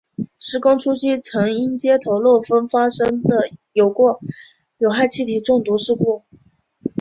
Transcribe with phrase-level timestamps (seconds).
[0.39, 3.35] 施工初期曾因接头漏风发生过
[4.79, 6.23] 有害气体中毒事故。